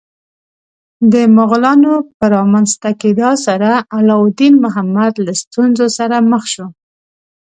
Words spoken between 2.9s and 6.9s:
کېدا سره علاوالدین محمد له ستونزو سره مخ شو.